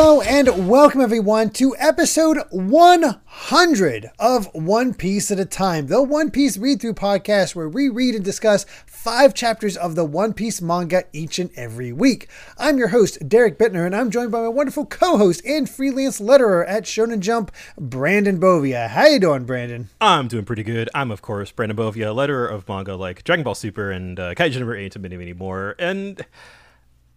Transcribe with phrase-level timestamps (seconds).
[0.00, 6.30] Hello and welcome everyone to episode 100 of One Piece at a Time, the One
[6.30, 10.62] Piece read through podcast where we read and discuss five chapters of the One Piece
[10.62, 12.28] manga each and every week.
[12.56, 16.64] I'm your host, Derrick Bitner, and I'm joined by my wonderful co-host and freelance letterer
[16.68, 18.86] at Shonen Jump, Brandon Bovia.
[18.90, 19.88] How you doing, Brandon?
[20.00, 20.88] I'm doing pretty good.
[20.94, 24.60] I'm, of course, Brandon Bovia, letterer of manga like Dragon Ball Super and uh, Kaiju
[24.60, 25.74] number 8 and many, many more.
[25.76, 26.24] And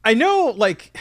[0.04, 0.98] I know, like...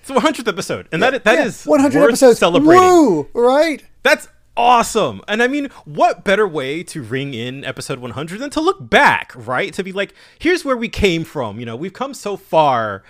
[0.00, 2.38] It's the 100th episode, and that that Yeah, is 100 worth episodes.
[2.38, 2.82] celebrating.
[2.82, 3.82] Woo, right?
[4.02, 5.20] That's awesome.
[5.28, 9.32] And I mean, what better way to ring in episode 100 than to look back,
[9.36, 9.72] right?
[9.74, 11.60] To be like, here's where we came from.
[11.60, 13.02] You know, we've come so far.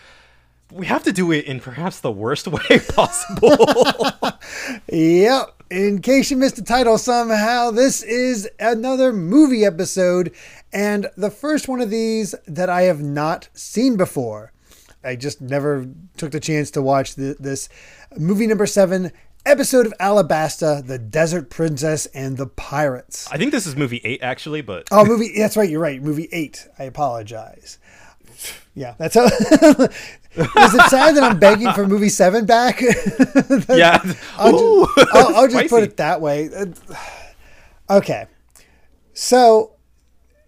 [0.73, 3.57] We have to do it in perhaps the worst way possible.
[4.93, 5.63] Yep.
[5.71, 10.33] In case you missed the title somehow, this is another movie episode,
[10.73, 14.53] and the first one of these that I have not seen before.
[15.03, 15.87] I just never
[16.17, 17.69] took the chance to watch the, this
[18.17, 19.13] movie number seven
[19.47, 23.27] episode of Alabasta, The Desert Princess and the Pirates.
[23.33, 25.33] I think this is movie 8, actually, but Oh, movie.
[25.37, 25.69] That's right.
[25.71, 26.03] You're right.
[26.03, 26.69] Movie eight.
[26.79, 27.79] I apologize.
[28.75, 29.25] Yeah, that's how.
[29.27, 29.31] is
[30.75, 32.81] it sad that I'm begging for movie seven back?
[33.69, 34.01] yeah.
[34.37, 36.49] I'll, Ooh, ju- I'll, I'll just put it that way.
[36.55, 36.67] Uh,
[37.91, 38.27] Okay.
[39.15, 39.73] So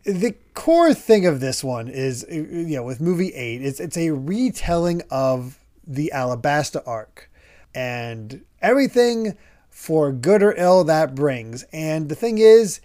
[0.05, 3.97] the core thing of this one is, uh, you know, with movie eight, it's, it's
[3.97, 7.31] a retelling of the Alabasta arc
[7.75, 9.37] and everything
[9.71, 11.65] for good or ill that brings.
[11.73, 12.81] And the thing is,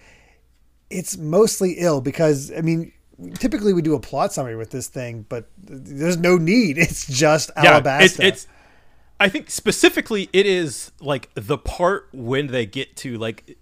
[0.89, 2.93] it's mostly ill because, I mean,
[3.35, 6.77] typically we do a plot summary with this thing, but there's no need.
[6.87, 8.01] It's just yeah, Alabasta.
[8.01, 8.47] It's, it's
[9.19, 13.57] I think specifically it is like the part when they get to like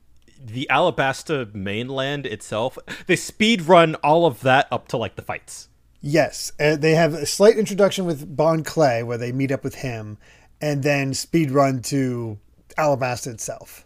[0.45, 2.77] the Alabasta mainland itself.
[3.07, 5.69] They speed run all of that up to like the fights.
[6.01, 9.75] Yes, uh, they have a slight introduction with Bon Clay where they meet up with
[9.75, 10.19] him,
[10.61, 12.37] and then speed run to
[12.77, 13.85] Alabasta itself.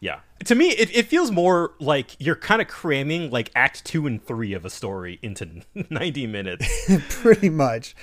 [0.00, 0.20] Yeah.
[0.44, 4.22] To me, it, it feels more like you're kind of cramming like act two and
[4.22, 6.68] three of a story into 90 minutes.
[7.08, 7.96] Pretty much.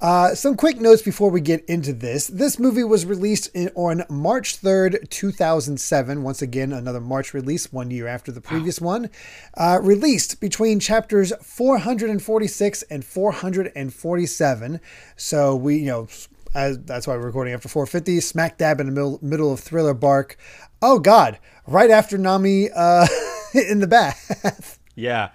[0.00, 2.28] Uh, some quick notes before we get into this.
[2.28, 6.22] This movie was released in, on March 3rd, 2007.
[6.22, 9.10] Once again, another March release, one year after the previous one.
[9.56, 14.80] Uh, released between chapters 446 and 447.
[15.16, 16.08] So we, you know,
[16.54, 19.94] as, that's why we're recording after 450, smack dab in the middle, middle of Thriller
[19.94, 20.38] Bark.
[20.80, 21.40] Oh, God.
[21.66, 23.08] Right after Nami uh,
[23.52, 24.78] in the bath.
[24.94, 25.30] Yeah.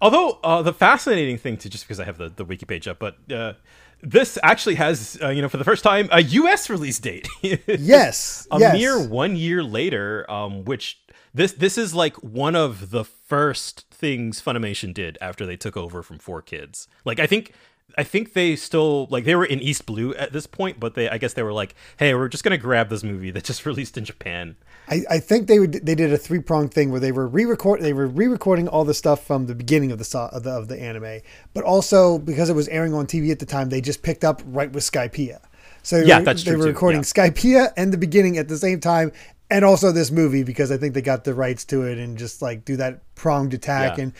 [0.00, 2.98] Although uh, the fascinating thing to just because I have the, the wiki page up,
[2.98, 3.54] but uh,
[4.04, 6.68] this actually has uh, you know for the first time a U.S.
[6.70, 7.28] release date.
[7.42, 8.46] yes.
[8.50, 8.74] a yes.
[8.74, 11.00] mere one year later, um, which
[11.32, 16.02] this this is like one of the first things Funimation did after they took over
[16.02, 16.86] from Four Kids.
[17.04, 17.52] Like I think
[17.96, 21.08] I think they still like they were in East Blue at this point, but they
[21.08, 23.96] I guess they were like, hey, we're just gonna grab this movie that just released
[23.96, 24.56] in Japan.
[24.86, 27.80] I, I think they would, they did a three pronged thing where they were re-record
[27.80, 30.80] they were re-recording all the stuff from the beginning of the, of the of the
[30.80, 31.20] anime,
[31.54, 34.42] but also because it was airing on TV at the time, they just picked up
[34.44, 35.40] right with Skypiea.
[35.82, 37.02] So they Yeah, were, that's they were too, recording yeah.
[37.02, 39.10] Skypiea and the beginning at the same time,
[39.54, 42.42] and also this movie because I think they got the rights to it and just
[42.42, 43.98] like do that pronged attack.
[43.98, 44.02] Yeah.
[44.02, 44.12] And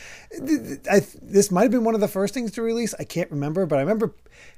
[0.47, 2.95] th- th- I, this might have been one of the first things to release.
[2.97, 4.15] I can't remember, but I remember.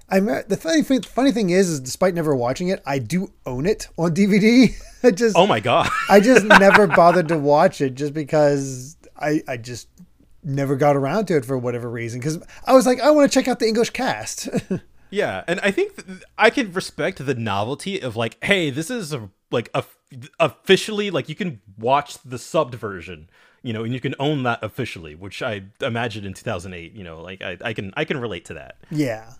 [0.08, 3.34] I me- the funny thing, funny thing is, is despite never watching it, I do
[3.48, 4.72] own it on DVD.
[5.04, 5.90] I just Oh my god.
[6.12, 9.88] I just never bothered to watch it just because I I just
[10.44, 13.34] never got around to it for whatever reason because I was like I want to
[13.34, 14.48] check out the English cast.
[15.10, 19.14] Yeah, and I think th- I can respect the novelty of like, hey, this is
[19.14, 19.84] a, like a,
[20.40, 23.30] officially like you can watch the subbed version,
[23.64, 27.22] you know, and you can own that officially, which I imagine in 2008, you know,
[27.22, 28.78] like I, I can I can relate to that.
[28.92, 29.34] yeah.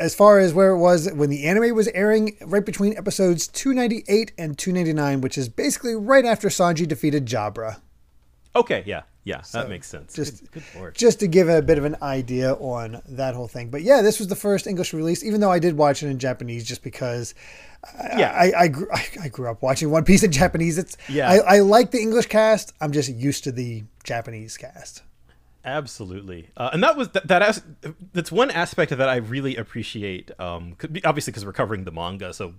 [0.00, 4.30] As far as where it was when the anime was airing, right between episodes 298
[4.38, 7.80] and 299, which is basically right after Sanji defeated Jabra.
[8.54, 10.14] Okay, yeah, yeah, that makes sense.
[10.14, 13.68] just- good, good just to give a bit of an idea on that whole thing.
[13.70, 16.18] But yeah, this was the first English release, even though I did watch it in
[16.18, 17.34] Japanese just because
[17.84, 18.32] I, Yeah.
[18.32, 18.88] I, I, grew,
[19.22, 20.78] I, grew up watching One Piece in Japanese.
[20.78, 21.30] It's Yeah.
[21.30, 22.72] I, I like the English cast.
[22.80, 25.02] I'm just used to the Japanese cast.
[25.64, 27.28] Absolutely, uh, and that was that.
[27.28, 27.62] that as,
[28.14, 30.30] that's one aspect of that I really appreciate.
[30.40, 32.54] Um, be- obviously because we're covering the manga, so,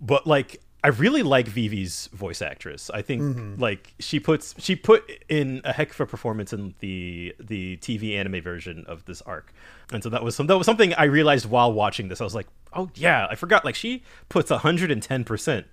[0.00, 2.90] but like I really like Vivi's voice actress.
[2.90, 7.34] I think like she puts she put in a heck of a performance in the
[7.38, 9.52] the TV anime version of this arc,
[9.92, 12.20] and so that was some that was something I realized while watching this.
[12.20, 13.64] I was like, oh yeah, I forgot.
[13.64, 15.66] Like she puts hundred and ten percent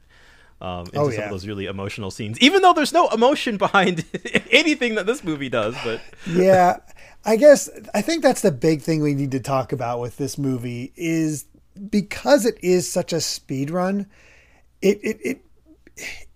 [0.62, 4.04] um, into Oh, some of those really emotional scenes, even though there's no emotion behind
[4.52, 5.76] anything that this movie does.
[5.84, 6.78] But yeah,
[7.26, 10.38] I guess I think that's the big thing we need to talk about with this
[10.38, 11.46] movie is
[11.90, 14.08] because it is such a speed run,
[14.82, 15.42] it it, it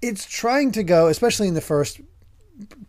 [0.01, 2.01] it's trying to go, especially in the first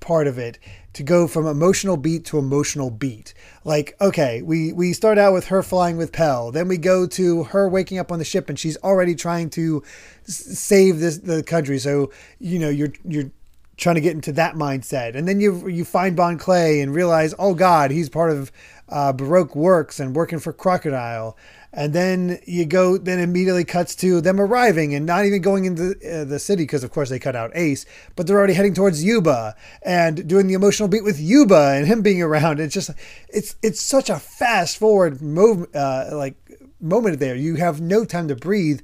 [0.00, 0.58] part of it,
[0.92, 3.34] to go from emotional beat to emotional beat.
[3.64, 7.44] Like, okay, we we start out with her flying with Pell, then we go to
[7.44, 9.82] her waking up on the ship and she's already trying to
[10.24, 11.78] save this the country.
[11.78, 13.30] So you know you're you're
[13.76, 17.34] trying to get into that mindset, and then you you find Bon Clay and realize,
[17.38, 18.52] oh God, he's part of
[18.88, 21.36] uh, Baroque Works and working for Crocodile.
[21.74, 25.94] And then you go, then immediately cuts to them arriving and not even going into
[26.06, 29.02] uh, the city because, of course, they cut out Ace, but they're already heading towards
[29.02, 32.60] Yuba and doing the emotional beat with Yuba and him being around.
[32.60, 32.90] It's just,
[33.28, 36.36] it's it's such a fast forward move, uh, like
[36.78, 37.36] moment there.
[37.36, 38.82] You have no time to breathe,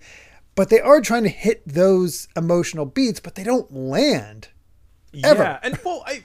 [0.55, 4.49] but they are trying to hit those emotional beats, but they don't land.
[5.23, 5.43] Ever.
[5.43, 6.25] Yeah, and well, I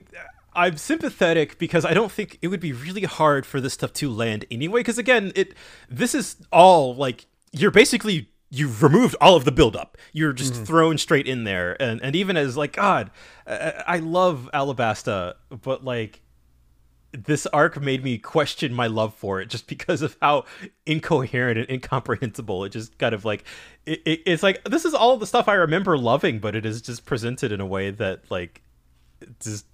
[0.53, 4.09] I'm sympathetic because I don't think it would be really hard for this stuff to
[4.09, 4.81] land anyway.
[4.81, 5.53] Because again, it
[5.89, 9.97] this is all like you're basically you've removed all of the buildup.
[10.11, 10.63] You're just mm-hmm.
[10.65, 13.11] thrown straight in there, and and even as like God,
[13.47, 16.21] I, I love Alabasta, but like
[17.13, 20.45] this arc made me question my love for it just because of how
[20.85, 23.43] incoherent and incomprehensible it just kind of like
[23.85, 26.81] it, it, it's like this is all the stuff i remember loving but it is
[26.81, 28.61] just presented in a way that like
[29.41, 29.65] just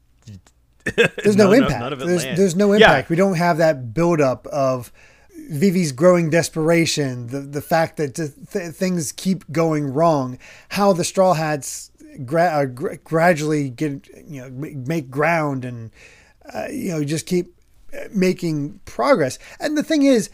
[0.95, 1.79] There's no, none- impact.
[1.79, 2.77] none of it there's, there's no Yeah.
[2.87, 3.09] impact.
[3.09, 4.91] We don't have that buildup of
[5.49, 10.37] Vivi's growing desperation, the the fact that th- th- things keep going wrong,
[10.69, 11.89] how the Straw Hats
[12.25, 15.91] gra- uh, gr- gradually get you know make ground and
[16.53, 17.53] uh, you know just keep
[17.93, 19.39] uh, making progress.
[19.59, 20.29] And the thing is,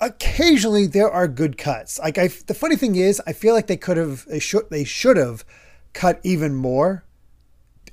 [0.00, 1.98] occasionally there are good cuts.
[1.98, 4.84] Like I, the funny thing is, I feel like they could have, they should, they
[4.84, 5.44] should have
[5.92, 7.04] cut even more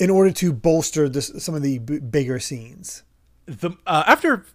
[0.04, 3.04] in order to bolster this, some of the b- bigger scenes.
[3.46, 4.46] the uh, after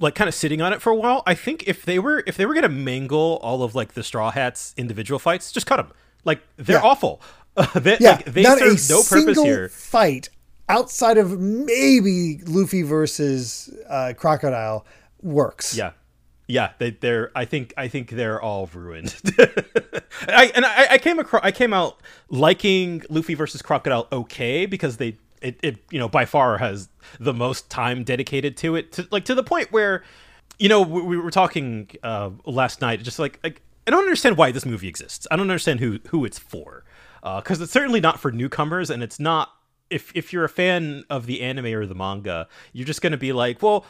[0.00, 2.36] like kind of sitting on it for a while i think if they were if
[2.36, 5.90] they were gonna mangle all of like the straw hats individual fights just cut them
[6.24, 6.82] like they're Yeah.
[6.90, 7.20] awful
[7.74, 10.28] they, Yeah, like, they not a serve no purpose here fight
[10.68, 14.84] outside of maybe Luffy versus uh, Crocodile
[15.22, 15.76] works.
[15.76, 15.90] Yeah,
[16.48, 16.72] yeah.
[16.78, 17.30] They, they're.
[17.36, 17.72] I think.
[17.76, 19.14] I think they're all ruined.
[20.26, 21.42] I and I, I came across.
[21.44, 25.16] I came out liking Luffy versus Crocodile okay because they.
[25.40, 26.88] It, it you know by far has
[27.20, 30.02] the most time dedicated to it to like to the point where
[30.58, 34.36] you know we, we were talking uh last night just like like I don't understand
[34.36, 36.84] why this movie exists I don't understand who who it's for
[37.22, 39.52] because it's certainly not for newcomers and it's not
[39.90, 43.16] if if you're a fan of the anime or the manga you're just going to
[43.18, 43.84] be like well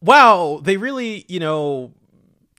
[0.00, 1.94] wow they really you know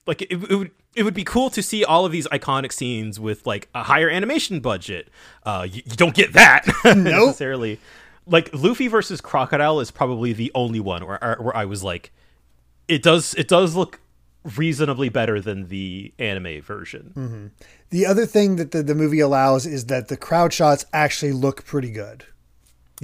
[0.06, 3.18] like it, it would it would be cool to see all of these iconic scenes
[3.18, 5.08] with like a higher animation budget.
[5.44, 7.78] Uh, you, you don't get that necessarily.
[8.26, 12.12] Like Luffy versus Crocodile is probably the only one where where I was like,
[12.88, 14.00] it does it does look
[14.56, 17.52] reasonably better than the anime version.
[17.90, 21.64] The other thing that the, the movie allows is that the crowd shots actually look
[21.64, 22.24] pretty good.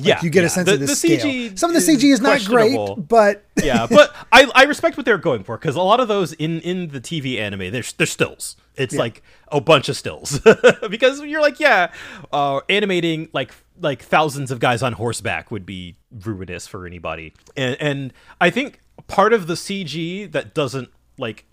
[0.07, 0.47] Yeah, You get yeah.
[0.47, 1.19] a sense of the, scale.
[1.19, 5.05] CG Some of the CG is not great, but yeah, but I, I respect what
[5.05, 8.07] they're going for because a lot of those in in the TV anime, they're they're
[8.07, 8.57] stills.
[8.77, 10.41] It's like a bunch of stills
[10.91, 11.93] because you're like, yeah,
[12.33, 17.77] uh, animating like like thousands of guys on horseback would be ruinous for anybody, and
[17.81, 21.45] and I think part of the CG that doesn't like,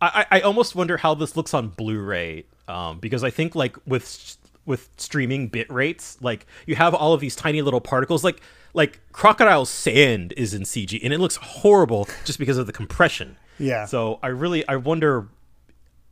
[0.00, 3.76] I I I almost wonder how this looks on Blu-ray, um, because I think like
[3.86, 8.40] with with streaming bit rates like you have all of these tiny little particles like
[8.74, 13.36] like crocodile sand is in cg and it looks horrible just because of the compression
[13.58, 13.86] Yeah.
[13.86, 15.28] so i really i wonder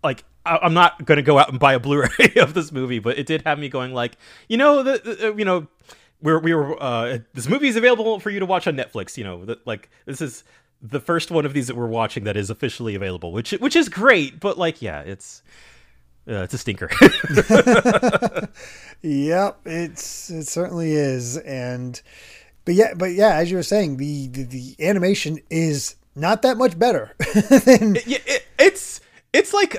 [0.03, 2.99] like I, i'm not going to go out and buy a blu-ray of this movie
[2.99, 4.17] but it did have me going like
[4.49, 5.69] you know the, the you know
[6.21, 9.23] we're we were uh this movie is available for you to watch on netflix you
[9.25, 10.43] know that like this is
[10.83, 13.89] the first one of these that we're watching that is officially available which which is
[13.89, 15.43] great but like yeah it's
[16.31, 16.89] uh, it's a stinker
[19.03, 22.01] Yep, it's it certainly is, and
[22.65, 26.57] but yeah, but yeah, as you were saying, the the, the animation is not that
[26.59, 27.15] much better
[27.65, 29.01] than yeah, it, it's
[29.33, 29.77] it's like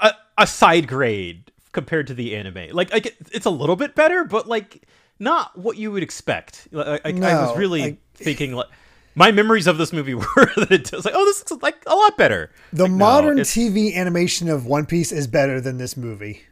[0.00, 2.70] a, a side grade compared to the anime.
[2.72, 4.86] Like, like it, it's a little bit better, but like
[5.18, 6.68] not what you would expect.
[6.70, 8.68] Like, I, I was really like- thinking like
[9.14, 10.24] my memories of this movie were
[10.56, 12.50] that it was like, oh, this looks like a lot better.
[12.72, 16.42] The Like, modern it's- TV animation of One Piece is better than this movie.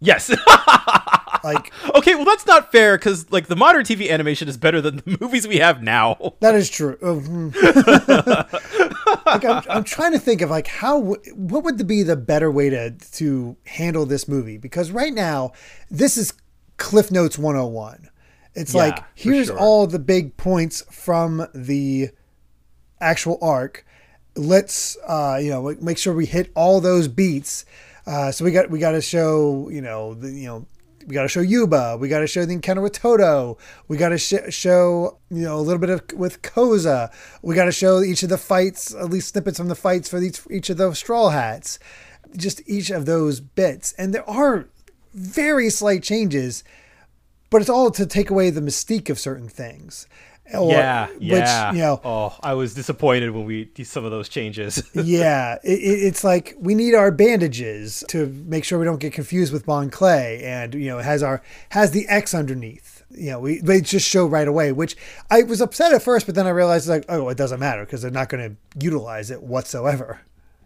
[0.00, 0.34] Yes.
[1.42, 4.96] Like okay, well that's not fair because like the modern TV animation is better than
[4.96, 6.34] the movies we have now.
[6.40, 6.98] that is true.
[7.00, 7.48] Oh, hmm.
[9.24, 12.50] like I'm, I'm trying to think of like how w- what would be the better
[12.50, 15.52] way to to handle this movie because right now
[15.90, 16.34] this is
[16.76, 18.09] Cliff Notes 101.
[18.54, 19.58] It's Yeah, like here's sure.
[19.58, 22.10] all the big points from the
[23.00, 23.84] actual arc.
[24.36, 27.64] Let's uh, you know make sure we hit all those beats.
[28.06, 30.66] Uh, so we got we got to show you know the you know
[31.06, 31.96] we got to show Yuba.
[31.98, 33.56] We got to show the encounter with Toto.
[33.88, 37.12] We got to sh- show you know a little bit of with Koza.
[37.42, 40.20] We got to show each of the fights, at least snippets from the fights for
[40.22, 41.78] each each of those Straw Hats.
[42.36, 44.68] Just each of those bits, and there are
[45.12, 46.62] very slight changes,
[47.50, 50.06] but it's all to take away the mystique of certain things.
[50.52, 51.68] Or- yeah, yeah.
[51.70, 54.82] Which you know, oh, I was disappointed when we did some of those changes.
[54.94, 59.12] yeah, it, it- it's like we need our bandages to make sure we don't get
[59.12, 61.40] confused with Bon Clay, and you know, it has our
[61.70, 63.04] has the X underneath.
[63.12, 64.96] You know, we they just show right away, which
[65.30, 68.02] I was upset at first, but then I realized like, oh, it doesn't matter because
[68.02, 70.20] they're not going to utilize it whatsoever.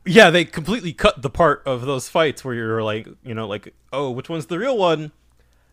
[0.07, 3.75] yeah, they completely cut the part of those fights where you're like, you know, like,
[3.93, 5.13] oh, which one's the real one?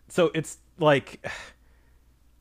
[0.07, 1.25] So it's like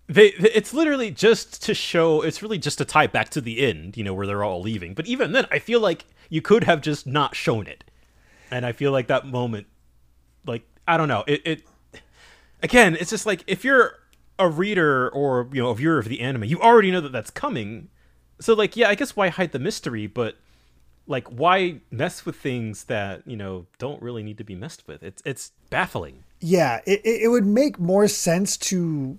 [0.09, 3.97] they it's literally just to show it's really just to tie back to the end,
[3.97, 4.95] you know, where they're all leaving.
[4.95, 7.85] But even then, I feel like you could have just not shown it.
[8.51, 9.67] And I feel like that moment
[10.47, 11.63] like I don't know, it it
[12.63, 13.95] again, it's just like if you're
[14.39, 17.31] a reader or, you know, a viewer of the anime, you already know that that's
[17.31, 17.89] coming.
[18.41, 20.37] So like, yeah, I guess why hide the mystery, but
[21.11, 25.03] like why mess with things that you know don't really need to be messed with
[25.03, 29.19] it's it's baffling Yeah, it, it would make more sense to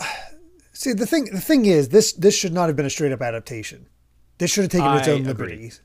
[0.72, 1.26] see the thing.
[1.26, 3.86] The thing is, this this should not have been a straight up adaptation.
[4.38, 5.32] This should have taken its I own agree.
[5.46, 5.80] liberties.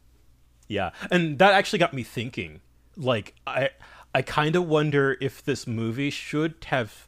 [0.67, 2.61] yeah and that actually got me thinking
[2.97, 3.69] like i
[4.17, 7.07] i kind of wonder if this movie should have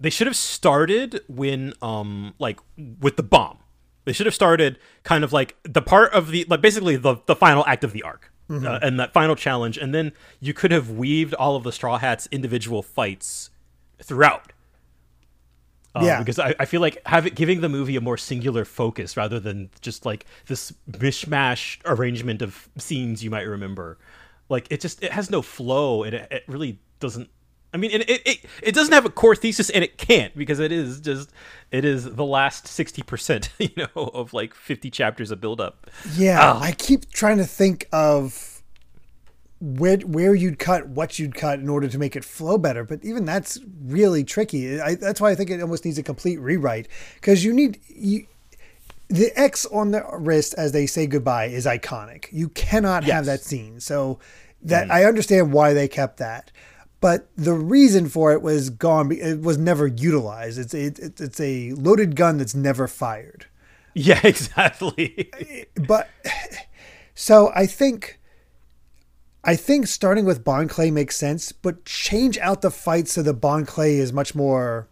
[0.00, 2.58] they should have started when um like
[3.00, 3.58] with the bomb
[4.08, 7.36] they should have started kind of like the part of the like basically the the
[7.36, 10.10] final act of the arc uh, and that final challenge and then
[10.40, 13.50] you could have weaved all of the straw hats individual fights
[14.02, 14.52] throughout
[15.94, 16.18] Uh, Yeah.
[16.20, 19.70] because I, I feel like having giving the movie a more singular focus rather than
[19.80, 23.98] just like this mishmash arrangement of scenes you might remember.
[24.48, 27.28] Like it just it has no flow and it, it really doesn't.
[27.72, 30.58] I mean, it, it it it doesn't have a core thesis and it can't because
[30.58, 31.30] it is just
[31.70, 35.86] it is the last sixty percent, you know, of like fifty chapters of build up.
[36.14, 38.62] Yeah, I keep trying to think of
[39.60, 42.84] where where you'd cut, what you'd cut in order to make it flow better.
[42.84, 44.80] But even that's really tricky.
[44.80, 48.26] I, that's why I think it almost needs a complete rewrite because you need you.
[49.08, 52.26] The X on the wrist as they say goodbye is iconic.
[52.30, 53.80] You cannot have that scene.
[53.80, 54.18] So
[54.62, 56.50] that I understand why they kept that.
[57.00, 59.12] But the reason for it was gone.
[59.12, 60.58] It was never utilized.
[60.58, 63.46] It's it, it's it's a loaded gun that's never fired.
[63.94, 65.30] Yeah, exactly.
[65.86, 66.08] but
[67.14, 68.18] so I think
[69.44, 73.34] I think starting with Bon Clay makes sense, but change out the fight so the
[73.34, 74.88] Bon Clay is much more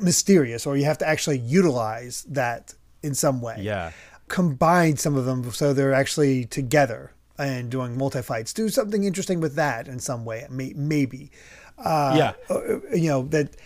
[0.00, 3.56] mysterious, or you have to actually utilize that in some way.
[3.60, 3.92] yeah.
[4.28, 8.52] Combine some of them so they're actually together and doing multi fights.
[8.52, 11.30] Do something interesting with that in some way, may- maybe.
[11.78, 12.32] yeah.
[12.48, 13.56] Uh, you know that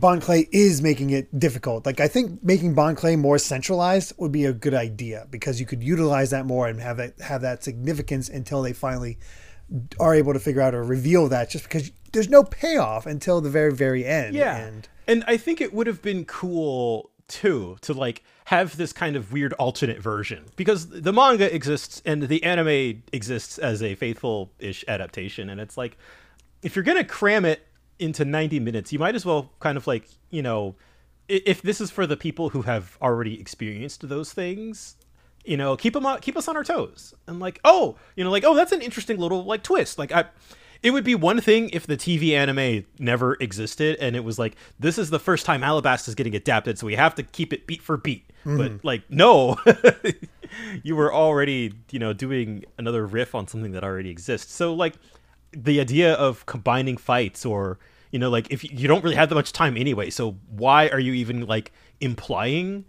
[0.00, 1.86] Bon Clay is making it difficult.
[1.86, 5.66] Like I think making Bon Clay more centralized would be a good idea because you
[5.66, 9.18] could utilize that more and have it have that significance until they finally
[10.00, 11.50] are able to figure out or reveal that.
[11.50, 14.34] Just because there's no payoff until the very very end.
[14.34, 14.56] Yeah.
[14.56, 19.16] and And I think it would have been cool too to like have this kind
[19.16, 24.84] of weird alternate version because the manga exists and the anime exists as a faithful-ish
[24.86, 25.96] adaptation and it's like
[26.62, 27.66] if you're to cram it
[27.98, 30.74] into 90 minutes you might as well kind of like, you know,
[31.28, 34.96] if this is for the people who have already experienced those things,
[35.44, 37.14] you know, keep them on, uh, keep us on our toes.
[37.26, 39.98] And like, oh, you know, like, oh, that's an interesting little like twist.
[39.98, 40.26] Like I
[40.82, 44.56] it would be one thing if the TV anime never existed and it was like
[44.78, 47.66] this is the first time Alabasta is getting adapted, so we have to keep it
[47.66, 48.26] beat for beat.
[48.44, 48.86] But mm-hmm.
[48.86, 49.56] like, no,
[50.82, 54.52] you were already you know doing another riff on something that already exists.
[54.52, 54.94] So like,
[55.52, 57.78] the idea of combining fights or
[58.10, 60.88] you know like if you, you don't really have that much time anyway, so why
[60.88, 62.84] are you even like implying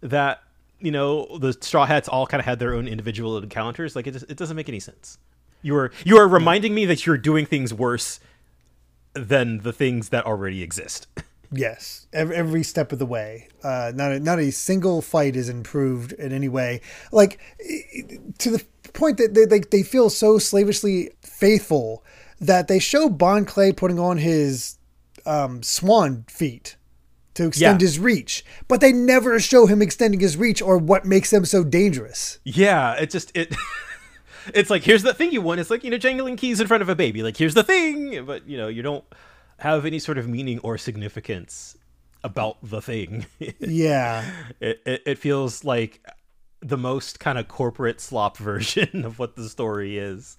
[0.00, 0.42] that
[0.80, 4.12] you know the straw hats all kind of had their own individual encounters like it,
[4.12, 5.18] just, it doesn't make any sense
[5.62, 8.20] you are you are reminding me that you're doing things worse
[9.14, 11.06] than the things that already exist
[11.50, 13.48] Yes, every, every step of the way.
[13.64, 16.82] Uh, not a, not a single fight is improved in any way.
[17.10, 17.40] Like
[18.40, 18.62] to the
[18.92, 22.04] point that they they, they feel so slavishly faithful
[22.38, 24.76] that they show Bon Clay putting on his
[25.24, 26.76] um, swan feet
[27.32, 27.86] to extend Yeah.
[27.86, 31.64] his reach, but they never show him extending his reach or what makes them so
[31.64, 32.40] dangerous.
[32.44, 33.56] Yeah, it just it.
[34.54, 35.60] it's like here's the thing you want.
[35.60, 37.22] It's like you know jangling keys in front of a baby.
[37.22, 39.04] Like here's the thing, but you know you don't
[39.58, 41.76] have any sort of meaning or significance
[42.24, 43.26] about the thing.
[43.60, 44.24] Yeah,
[44.60, 46.04] it, it it feels like
[46.60, 50.38] the most kind of corporate slop version of what the story is.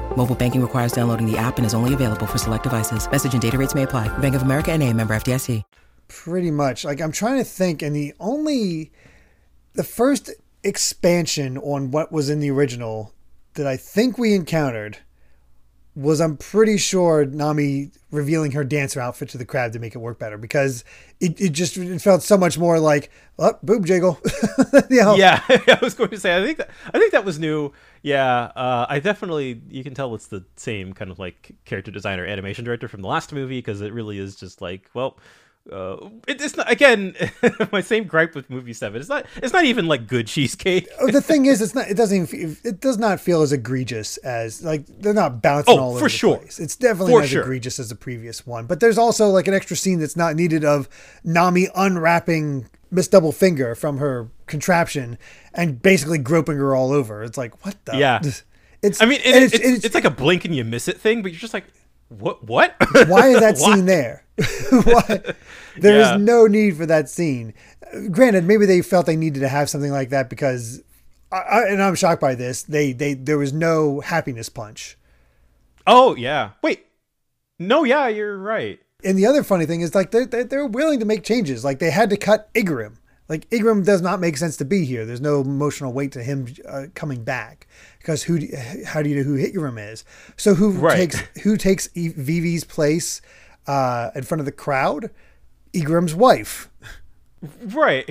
[0.15, 3.09] Mobile banking requires downloading the app and is only available for select devices.
[3.09, 4.15] Message and data rates may apply.
[4.19, 5.63] Bank of America and a member FDIC.
[6.07, 6.83] pretty much.
[6.83, 8.91] Like I'm trying to think, and the only
[9.73, 10.29] the first
[10.63, 13.13] expansion on what was in the original
[13.53, 14.97] that I think we encountered
[15.95, 19.97] was I'm pretty sure Nami revealing her dancer outfit to the crab to make it
[19.97, 20.85] work better because
[21.19, 24.19] it, it just it felt so much more like oh, boob jiggle.
[24.89, 25.15] you know?
[25.15, 27.73] Yeah, I was going to say I think that I think that was new.
[28.03, 32.25] Yeah, uh, I definitely you can tell it's the same kind of like character designer,
[32.25, 35.17] animation director from the last movie because it really is just like well.
[35.71, 37.15] Uh, it, it's not again
[37.71, 38.99] my same gripe with movie seven.
[38.99, 39.25] It's not.
[39.37, 40.87] It's not even like good cheesecake.
[40.99, 41.87] Oh, the thing is, it's not.
[41.87, 42.33] It doesn't.
[42.33, 46.05] Even, it does not feel as egregious as like they're not bouncing Oh, all for
[46.05, 46.37] the sure.
[46.37, 46.59] place.
[46.59, 47.41] It's definitely For not as sure.
[47.43, 48.65] egregious as the previous one.
[48.65, 50.89] But there's also like an extra scene that's not needed of
[51.23, 55.17] Nami unwrapping Miss Double Finger from her contraption
[55.53, 57.23] and basically groping her all over.
[57.23, 57.97] It's like what the?
[57.97, 58.21] Yeah.
[58.83, 58.99] It's.
[58.99, 61.31] I mean, it, and it's, it's, like a blink and you miss it thing, but
[61.31, 61.65] you're just like,
[62.09, 62.43] what?
[62.43, 62.75] What?
[63.07, 64.25] why is that scene there?
[64.83, 65.21] why?
[65.77, 66.17] There is Yeah.
[66.17, 67.53] no need for that scene.
[68.11, 70.81] Granted, maybe they felt they needed to have something like that because,
[71.31, 72.63] I, I, and I'm shocked by this.
[72.63, 74.97] They they there was no happiness punch.
[75.87, 76.51] Oh yeah.
[76.61, 76.85] Wait.
[77.59, 77.83] No.
[77.83, 78.79] Yeah, you're right.
[79.03, 81.63] And the other funny thing is like they're they're, they're willing to make changes.
[81.65, 82.97] Like they had to cut Igaram.
[83.27, 85.05] Like Igaram does not make sense to be here.
[85.05, 87.65] There's no emotional weight to him uh, coming back
[87.99, 88.39] because who?
[88.39, 88.49] do-
[88.85, 90.03] How do you know who Igaram is?
[90.37, 90.97] So who Right.
[90.97, 93.21] takes who takes Vivi's place
[93.67, 95.09] uh, in front of the crowd?
[95.73, 96.69] Igaram's wife.
[97.63, 98.05] Right.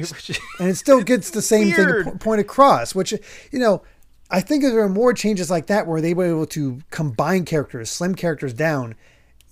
[0.59, 2.05] and it still gets the same Weird.
[2.05, 3.13] thing po- point across which
[3.53, 3.81] you know
[4.29, 7.45] i think if there are more changes like that where they were able to combine
[7.45, 8.97] characters slim characters down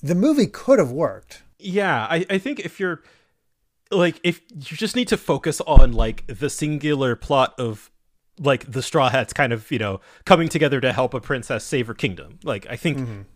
[0.03, 3.03] the movie could have worked Yeah, I, I think if you're
[3.93, 7.89] like if you just need to focus on like the singular plot of
[8.41, 11.87] like the straw hats kind of you know coming together to help a princess save
[11.87, 13.27] her kingdom like i think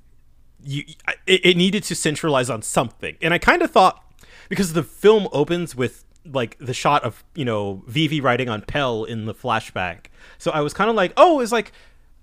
[0.65, 0.85] you
[1.27, 3.17] it, it needed to centralize on something.
[3.21, 4.05] And i kind of thought
[4.49, 9.05] because the film opens with like the shot of you know vivi riding on pell
[9.05, 10.07] in the flashback.
[10.39, 11.73] So i was kind of like oh is like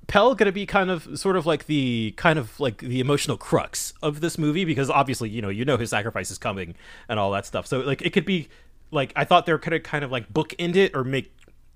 [0.10, 3.93] Pell gonna be kind of sort of like the kind of like the emotional crux
[4.02, 4.65] of this movie?
[4.65, 6.73] Because obviously you know you know his sacrifice is coming
[7.08, 7.67] and all that stuff.
[7.67, 8.49] So like it could be
[8.89, 11.32] like I thought they could have kind of like bookend it or make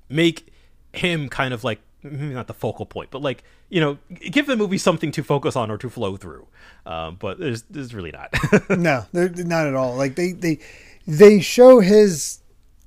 [0.10, 0.52] make
[0.94, 4.56] him kind of like maybe not the focal point, but like you know give the
[4.56, 6.48] movie something to focus on or to flow through.
[6.86, 8.34] Um, but there's there's really not.
[8.70, 10.60] no not at all like they they
[11.08, 12.40] they show his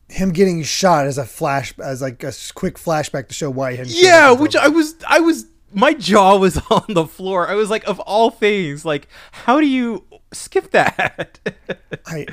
[0.08, 3.82] him getting shot as a flash as like a quick flashback to show why he
[4.02, 7.48] yeah, which I was I was my jaw was on the floor.
[7.48, 11.38] I was like of all things, like how do you skip that?
[12.06, 12.26] I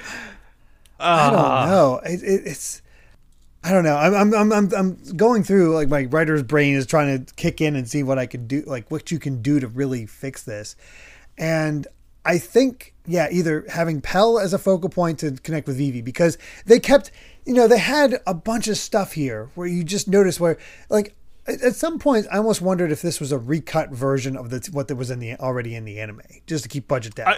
[0.99, 2.01] I don't know.
[2.05, 2.81] It, it, it's
[3.63, 3.95] I don't know.
[3.95, 7.75] I'm, I'm I'm I'm going through like my writer's brain is trying to kick in
[7.75, 10.75] and see what I could do, like what you can do to really fix this.
[11.37, 11.87] And
[12.25, 16.37] I think yeah, either having Pell as a focal point to connect with Vivi because
[16.65, 17.11] they kept
[17.45, 20.57] you know they had a bunch of stuff here where you just notice where
[20.89, 21.15] like
[21.47, 24.89] at some point I almost wondered if this was a recut version of the what
[24.89, 27.35] that was in the already in the anime just to keep budget down.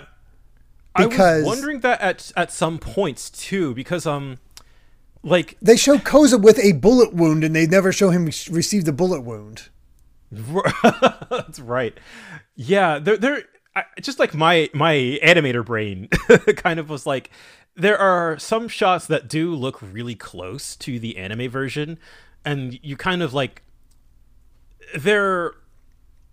[0.95, 4.37] I Because- was wondering that at at some points too, because um,
[5.25, 8.93] like They show Koza with a bullet wound, and they never show him receive the
[8.93, 9.69] bullet wound.
[10.31, 11.97] That's right.
[12.55, 13.43] Yeah, they're they're
[13.75, 16.07] I, just like my my animator brain
[16.55, 17.29] kind of was like
[17.75, 21.99] there are some shots that do look really close to the anime version
[22.45, 23.63] and you kind of like
[24.95, 25.53] they're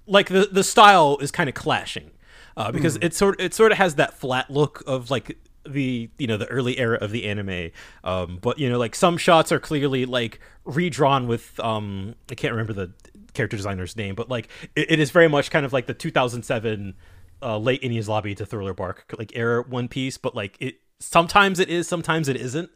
[0.07, 2.13] like the the style is kind of clashing
[2.57, 6.27] uh, because it sort it sort of has that flat look of like the you
[6.27, 7.71] know the early era of the anime
[8.03, 12.53] um but you know like some shots are clearly like redrawn with um i can't
[12.53, 12.93] remember the
[13.33, 16.95] character designer's name but like it, it is very much kind of like the 2007
[17.43, 21.59] uh late Enies lobby to thriller bark like era one piece but like it sometimes
[21.59, 22.71] it is sometimes it isn't.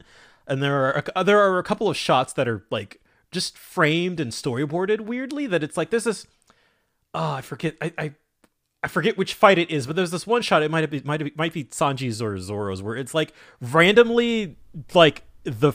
[0.46, 4.20] And there are a, there are a couple of shots that are like just framed
[4.20, 6.26] and storyboarded weirdly that it's like this is
[7.12, 8.14] oh i forget i i
[8.86, 10.62] I forget which fight it is, but there's this one shot.
[10.62, 14.56] It might have might have, might be Sanji's or Zoro's, where it's like randomly
[14.94, 15.72] like the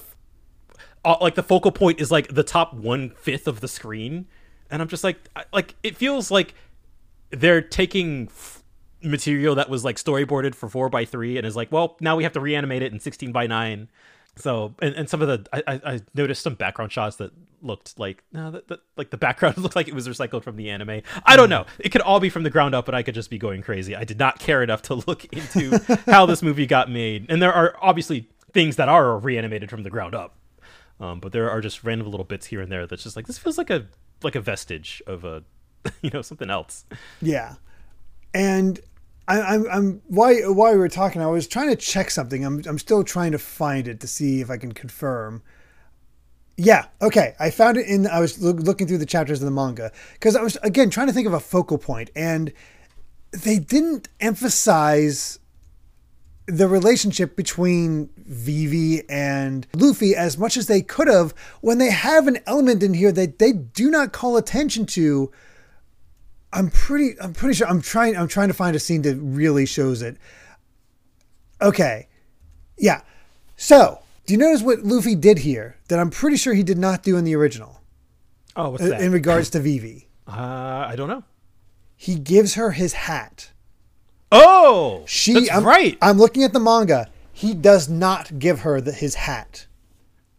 [1.03, 4.27] uh, like the focal point is like the top one fifth of the screen,
[4.69, 6.53] and I'm just like I- like it feels like
[7.31, 8.63] they're taking f-
[9.03, 12.23] material that was like storyboarded for four by three and is like, well, now we
[12.23, 13.89] have to reanimate it in sixteen by nine.
[14.37, 18.23] So and, and some of the I, I noticed some background shots that looked like
[18.31, 21.01] no that, that like the background looked like it was recycled from the anime.
[21.25, 21.65] I don't know.
[21.79, 23.95] It could all be from the ground up, but I could just be going crazy.
[23.95, 27.25] I did not care enough to look into how this movie got made.
[27.29, 30.37] And there are obviously things that are reanimated from the ground up.
[30.99, 33.37] Um, but there are just random little bits here and there that's just like this
[33.37, 33.87] feels like a
[34.23, 35.43] like a vestige of a
[36.01, 36.85] you know something else.
[37.21, 37.55] Yeah,
[38.33, 38.79] and
[39.27, 42.43] I, I'm I'm why while we were talking, I was trying to check something.
[42.43, 45.43] I'm I'm still trying to find it to see if I can confirm.
[46.57, 47.35] Yeah, okay.
[47.39, 48.07] I found it in.
[48.07, 51.07] I was loo- looking through the chapters of the manga because I was again trying
[51.07, 52.51] to think of a focal point, and
[53.31, 55.39] they didn't emphasize
[56.47, 62.27] the relationship between Vivi and Luffy as much as they could have when they have
[62.27, 65.31] an element in here that they do not call attention to.
[66.53, 69.65] I'm pretty I'm pretty sure I'm trying I'm trying to find a scene that really
[69.65, 70.17] shows it.
[71.61, 72.07] Okay.
[72.77, 73.01] Yeah.
[73.55, 77.03] So, do you notice what Luffy did here that I'm pretty sure he did not
[77.03, 77.81] do in the original
[78.55, 79.01] Oh, what's that?
[79.01, 80.07] in regards to Vivi?
[80.27, 80.31] uh,
[80.89, 81.23] I don't know.
[81.95, 83.51] He gives her his hat.
[84.31, 85.97] Oh, She that's I'm, right.
[86.01, 87.09] I'm looking at the manga.
[87.33, 89.67] He does not give her the, his hat.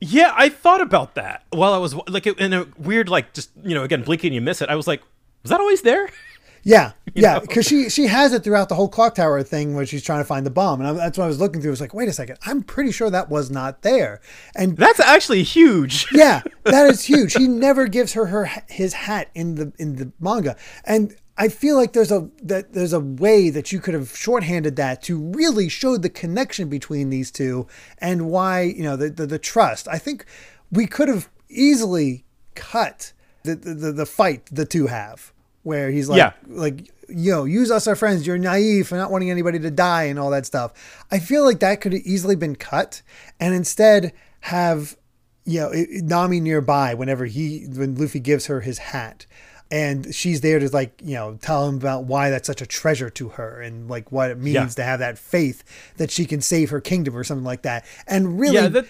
[0.01, 3.75] Yeah, I thought about that while I was like in a weird, like just you
[3.75, 4.69] know, again, blinking you miss it.
[4.69, 5.03] I was like,
[5.43, 6.09] was that always there?
[6.65, 10.03] Yeah, yeah, because she she has it throughout the whole clock tower thing when she's
[10.03, 11.71] trying to find the bomb, and I, that's what I was looking through.
[11.71, 14.21] I was like, wait a second, I'm pretty sure that was not there.
[14.55, 16.07] And That's actually huge.
[16.13, 17.35] yeah, that is huge.
[17.35, 21.77] He never gives her her his hat in the in the manga, and I feel
[21.77, 25.69] like there's a that there's a way that you could have shorthanded that to really
[25.69, 27.67] show the connection between these two
[27.99, 29.89] and why you know the the, the trust.
[29.89, 30.27] I think
[30.71, 32.25] we could have easily
[32.55, 35.32] cut the, the, the fight the two have
[35.63, 36.33] where he's like Yeah.
[36.49, 40.05] like you know use us our friends you're naive for not wanting anybody to die
[40.05, 43.03] and all that stuff i feel like that could have easily been cut
[43.39, 44.97] and instead have
[45.45, 49.27] you know i- nami nearby whenever he when luffy gives her his hat
[49.71, 53.11] and she's there to like you know tell him about why that's such a treasure
[53.11, 54.67] to her and like what it means Yeah.
[54.69, 55.63] to have that faith
[55.99, 58.87] that she can save her kingdom or something like that and really Yeah, that-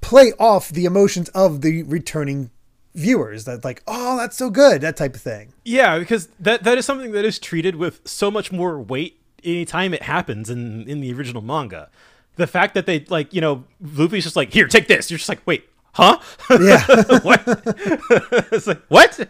[0.00, 2.50] play off the emotions of the returning
[2.94, 6.78] viewers that like oh that's so good that type of thing Yeah, because that that
[6.78, 11.00] is something that is treated with so much more weight anytime it happens in in
[11.00, 11.90] the original manga.
[12.36, 15.10] The fact that they like, you know, Luffy's just like, here, take this.
[15.10, 16.18] You're just like, wait, huh?
[16.50, 16.84] yeah
[17.22, 17.42] what?
[18.52, 19.28] it's like, what?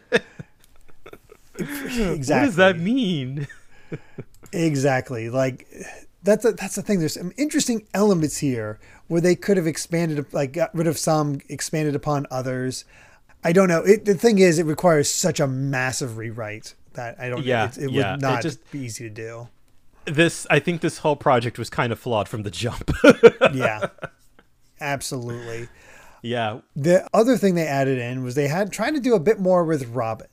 [1.59, 3.47] exactly What does that mean?
[4.53, 5.31] Exactly.
[5.31, 5.67] Like
[6.23, 6.99] that's a, that's the thing.
[7.01, 11.41] There's some interesting elements here where they could have expanded, like got rid of some,
[11.49, 12.85] expanded upon others.
[13.45, 13.83] I don't know.
[13.83, 17.45] It, the thing is, it requires such a massive rewrite that I don't.
[17.45, 19.49] Yeah, it, it yeah, would it not just- be easy to do.
[20.07, 22.91] This, I think, this whole project was kind of flawed from the jump.
[23.55, 23.87] Yeah,
[24.81, 25.69] absolutely.
[26.23, 29.39] yeah, The other thing they added in was they had trying to do a bit
[29.41, 30.27] more with Robin,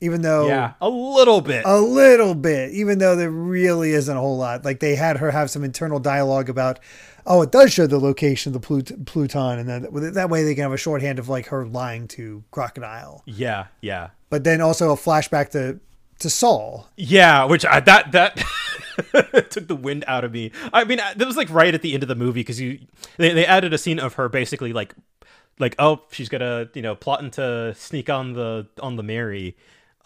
[0.00, 1.64] even though yeah, a little bit.
[1.64, 4.64] a little bit, even though there really isn't a whole lot.
[4.64, 6.80] Like they had her have some internal dialogue about,
[7.26, 10.54] oh, it does show the location of the Plut- Pluton, and then that way they
[10.54, 13.22] can have a shorthand of like her lying to Crocodile.
[13.26, 14.10] yeah, yeah.
[14.28, 15.80] But then also a flashback to
[16.18, 16.88] to Saul.
[16.96, 18.36] Yeah, which I, that that
[19.50, 20.50] took the wind out of me.
[20.72, 22.80] I mean, that was like right at the end of the movie because you
[23.18, 24.94] they, they added a scene of her basically like
[25.58, 29.56] like oh she's gonna you know plotting to sneak on the on the Merry,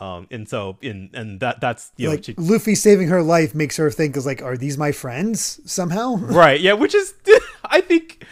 [0.01, 3.55] um and so in and that that's you know like she, Luffy saving her life
[3.55, 6.15] makes her think is like, are these my friends somehow?
[6.17, 7.15] right yeah which is
[7.65, 8.25] I think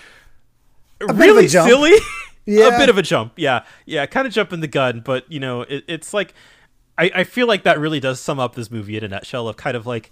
[1.00, 1.94] a really silly.
[2.50, 2.74] Yeah.
[2.74, 3.34] a bit of a jump.
[3.36, 6.32] Yeah, yeah, kind of jumping the gun, but you know, it, it's like
[6.96, 9.58] I, I feel like that really does sum up this movie in a nutshell of
[9.58, 10.10] kind of like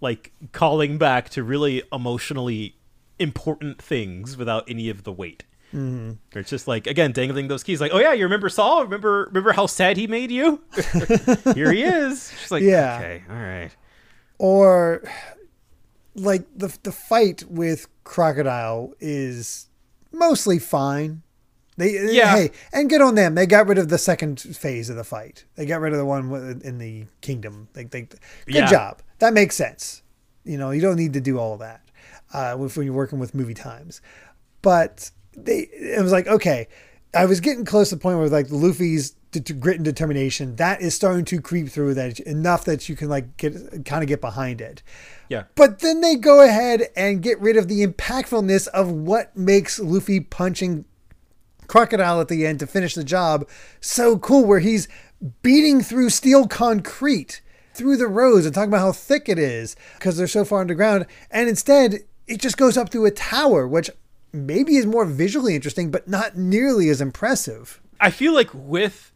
[0.00, 2.76] like calling back to really emotionally
[3.18, 5.44] important things without any of the weight.
[5.74, 6.38] Mm-hmm.
[6.38, 8.84] It's just like again dangling those keys, like, oh yeah, you remember Saul?
[8.84, 10.60] Remember remember how sad he made you?
[11.54, 12.32] Here he is.
[12.40, 12.96] She's like, Yeah.
[12.98, 13.70] okay, all right.
[14.38, 15.02] or
[16.14, 19.68] like the the fight with crocodile is
[20.12, 21.22] mostly fine.
[21.76, 22.36] They Yeah.
[22.36, 23.34] hey, and good on them.
[23.34, 25.44] They got rid of the second phase of the fight.
[25.56, 27.66] They got rid of the one in the kingdom.
[27.72, 28.70] They, they, good Yeah.
[28.70, 29.02] job.
[29.18, 30.02] That makes sense.
[30.44, 31.80] You know, you don't need to do all that
[32.32, 34.00] uh, when you're working with movie times.
[34.62, 36.68] But they, it was like okay.
[37.14, 40.94] I was getting close to the point where like Luffy's grit and determination that is
[40.94, 44.60] starting to creep through that enough that you can like get kind of get behind
[44.60, 44.82] it.
[45.28, 45.44] Yeah.
[45.54, 50.20] But then they go ahead and get rid of the impactfulness of what makes Luffy
[50.20, 50.84] punching
[51.66, 53.48] Crocodile at the end to finish the job
[53.80, 54.86] so cool, where he's
[55.42, 57.40] beating through steel concrete
[57.72, 61.06] through the roads and talking about how thick it is because they're so far underground.
[61.30, 63.90] And instead, it just goes up through a tower, which
[64.34, 67.80] maybe is more visually interesting, but not nearly as impressive.
[68.00, 69.12] I feel like with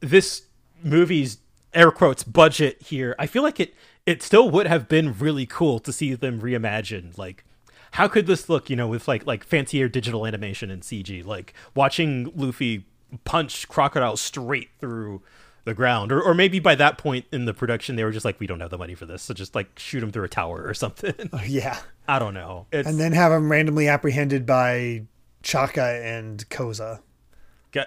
[0.00, 0.42] this
[0.82, 1.38] movie's
[1.74, 3.74] air quotes budget here, I feel like it
[4.06, 7.44] it still would have been really cool to see them reimagine like
[7.92, 11.54] how could this look, you know, with like like fancier digital animation and CG, like
[11.74, 12.86] watching Luffy
[13.24, 15.22] punch Crocodile straight through
[15.64, 18.40] the ground, or, or maybe by that point in the production they were just like,
[18.40, 20.62] we don't have the money for this, so just like shoot him through a tower
[20.66, 21.14] or something.
[21.46, 21.78] Yeah.
[22.08, 22.66] I don't know.
[22.72, 25.04] It's, And then have him randomly apprehended by
[25.42, 27.00] Chaka and Koza.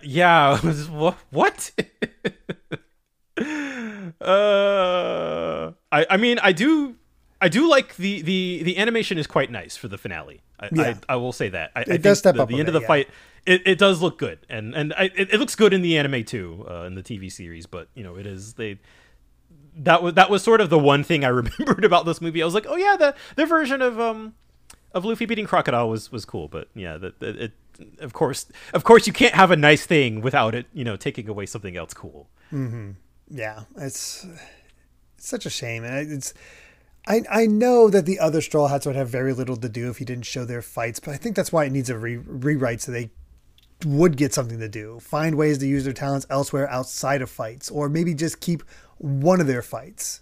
[0.04, 0.58] Yeah.
[0.58, 1.72] it was- wha- What?
[4.22, 6.96] uh, I I mean I do
[7.42, 10.42] I do like the the the animation is quite nice for the finale.
[10.64, 10.96] I Yeah.
[11.10, 11.72] I, I will say that.
[11.76, 12.88] I, I does step the, up the a end bit, of the yeah.
[12.88, 13.10] fight.
[13.46, 16.24] It, it does look good, and and I, it, it looks good in the anime
[16.24, 17.66] too, uh, in the TV series.
[17.66, 18.80] But you know, it is they
[19.76, 22.42] that was that was sort of the one thing I remembered about this movie.
[22.42, 24.36] I was like, oh yeah, the the version of um
[24.94, 27.52] of Luffy beating Crocodile was was cool, but yeah, that that it
[28.00, 31.28] of course of course you can't have a nice thing without it, you know, taking
[31.28, 32.30] away something else cool.
[33.30, 34.26] Yeah, it's
[35.18, 36.34] it's such a shame, and it's
[37.06, 39.98] I I know that the other Straw Hats would have very little to do if
[39.98, 42.82] he didn't show their fights, but I think that's why it needs a re- rewrite
[42.82, 43.12] so they
[43.86, 47.70] would get something to do, find ways to use their talents elsewhere outside of fights,
[47.70, 48.64] or maybe just keep
[48.98, 50.22] one of their fights.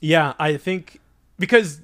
[0.00, 1.00] Yeah, I think
[1.38, 1.80] because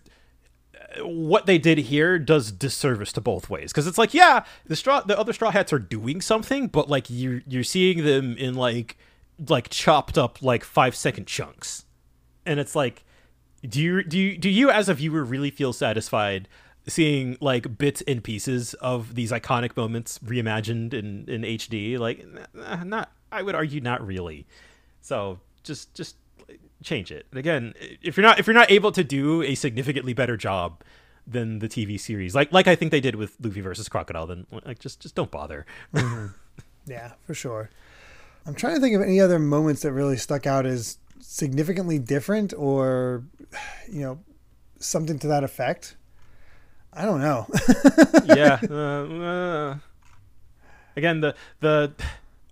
[0.75, 3.73] uh, what they did here does disservice to both ways.
[3.73, 7.11] Because it's like yeah the straw the other straw hats are doing something but like
[7.11, 8.97] you you're seeing them in like
[9.49, 11.85] like chopped up like five second chunks.
[12.47, 13.05] And it's like
[13.63, 16.49] do you do you do you as a viewer really feel satisfied
[16.87, 22.25] seeing like bits and pieces of these iconic moments reimagined in in HD like
[22.85, 24.47] not I would argue not really.
[25.01, 26.17] So just just
[26.85, 27.27] change it.
[27.31, 30.83] And again, if you're not if you're not able to do a significantly better job
[31.27, 34.47] than the TV series, like like I think they did with Luffy versus Crocodile, then
[34.65, 35.67] like just just don't bother.
[36.87, 37.71] Yeah, for sure.
[38.47, 42.53] I'm trying to think of any other moments that really stuck out as significantly different
[42.57, 43.25] or,
[43.91, 44.19] you know,
[44.79, 45.97] something to that effect.
[46.93, 47.47] I don't know.
[48.27, 48.61] yeah.
[48.69, 49.79] Uh, uh.
[50.97, 51.93] Again, the the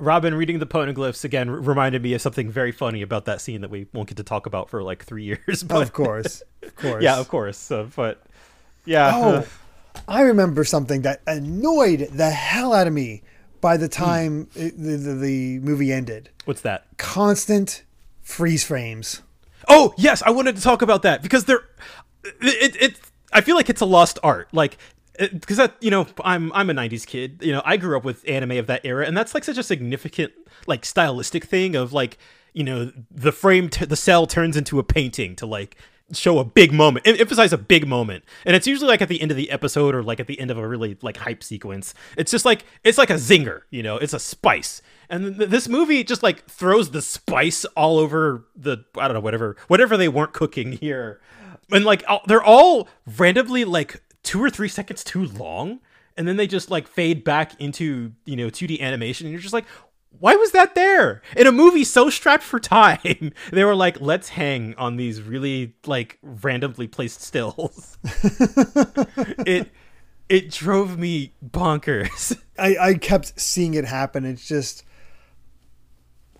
[0.02, 3.60] Robin reading the poneglyphs again r- reminded me of something very funny about that scene
[3.60, 5.62] that we won't get to talk about for like three years.
[5.62, 6.42] But of course.
[6.62, 7.02] Of course.
[7.04, 7.70] yeah, of course.
[7.70, 8.22] Uh, but
[8.84, 9.44] yeah, Oh, uh,
[10.08, 13.22] I remember something that annoyed the hell out of me
[13.60, 13.82] by Hmm.
[13.82, 16.30] the time it, the, the, the movie ended.
[16.46, 16.86] what's that?
[16.98, 17.84] Constant
[18.22, 19.22] freeze frames.
[19.68, 21.60] Oh yes, I wanted to talk about that because there,
[22.40, 23.00] it, it,
[23.32, 24.48] I feel like it's a lost art.
[24.52, 24.76] Like
[25.18, 27.40] Uh, because that you know I'm I'm a '90s kid.
[27.42, 29.62] You know I grew up with anime of that era, and that's like such a
[29.62, 30.32] significant
[30.66, 32.18] like stylistic thing of like
[32.54, 35.76] you know the frame t- the cell turns into a painting to like
[36.12, 38.24] show a big moment em- emphasize a big moment.
[38.44, 40.50] And it's usually like at the end of the episode or like at the end
[40.50, 41.94] of a really like hype sequence.
[42.16, 44.82] It's just like it's like a zinger you know it's a spice.
[45.10, 49.20] And th- this movie just like throws the spice all over the i don't know
[49.20, 51.20] whatever whatever they weren't cooking here.
[51.70, 55.80] And like all- they're all randomly like two or three seconds too long
[56.16, 59.54] and then they just like fade back into you know 2D animation, and you're just
[59.54, 59.66] like,
[60.18, 63.32] why was that there in a movie so strapped for time?
[63.52, 67.98] They were like, let's hang on these really like randomly placed stills.
[69.46, 69.70] it
[70.28, 72.38] it drove me bonkers.
[72.58, 74.24] I, I kept seeing it happen.
[74.24, 74.84] It's just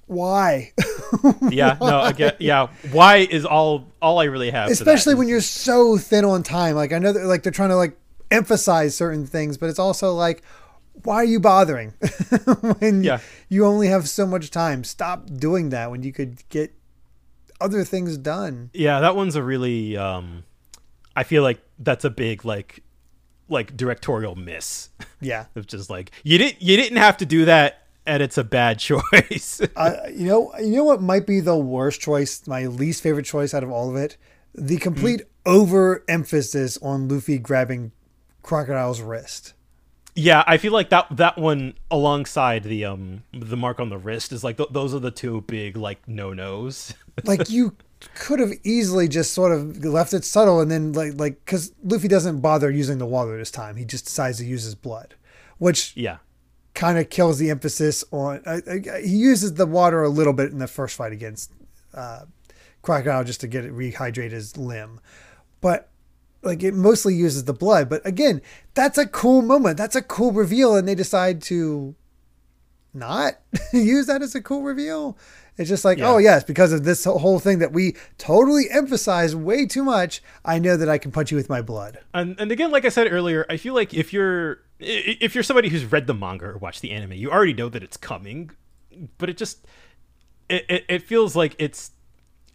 [0.06, 0.72] why?
[1.50, 2.68] yeah, no, again, yeah.
[2.90, 4.70] Why is all all I really have?
[4.70, 6.74] Especially when you're so thin on time.
[6.76, 7.96] Like I know that like they're trying to like
[8.30, 10.42] emphasize certain things, but it's also like
[11.04, 11.90] why are you bothering
[12.78, 13.20] when Yeah.
[13.48, 14.84] you only have so much time?
[14.84, 16.72] Stop doing that when you could get
[17.60, 18.70] other things done.
[18.74, 20.44] Yeah, that one's a really um
[21.16, 22.82] I feel like that's a big like
[23.48, 24.88] like directorial miss.
[25.20, 25.46] Yeah.
[25.56, 28.78] It's just like you didn't you didn't have to do that and it's a bad
[28.90, 29.60] choice.
[29.76, 33.54] Uh, you know, you know what might be the worst choice, my least favorite choice
[33.54, 34.16] out of all of it?
[34.54, 37.92] The complete overemphasis on Luffy grabbing
[38.42, 39.54] Crocodile's wrist.
[40.14, 44.32] yeah, I feel like that that one alongside the um the mark on the wrist
[44.32, 46.94] is like th- those are the two big like no-nos.
[47.24, 47.76] Like you
[48.14, 52.08] could have easily just sort of left it subtle and then like like cuz Luffy
[52.08, 53.76] doesn't bother using the water this time.
[53.76, 55.14] He just decides to use his blood,
[55.58, 56.18] which yeah.
[56.74, 58.60] Kind of kills the emphasis on uh,
[59.02, 61.52] he uses the water a little bit in the first fight against
[61.94, 62.20] uh,
[62.80, 64.98] crocodile just to get it rehydrate his limb.
[65.60, 65.90] But
[66.42, 67.88] like it mostly uses the blood.
[67.90, 68.40] But again
[68.74, 69.76] that's a cool moment.
[69.76, 71.94] That's a cool reveal and they decide to
[72.94, 73.34] not
[73.72, 75.16] use that as a cool reveal.
[75.58, 76.08] It's just like Yeah.
[76.10, 80.58] oh yes because of this whole thing that we totally emphasize way too much i
[80.58, 81.98] know that i can punch you with my blood.
[82.14, 85.68] And and again, like I said earlier, I feel like if you're if you're somebody
[85.68, 88.50] who's read the manga or watched the anime, you already know that it's coming,
[89.18, 89.66] but it just
[90.48, 91.92] it, it, it feels like it's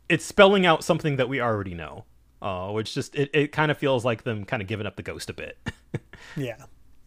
[0.09, 2.05] it's spelling out something that we already know.
[2.39, 5.01] Uh, which just it, it kind of feels like them kind of giving up the
[5.01, 5.57] ghost a bit.
[6.37, 6.57] yeah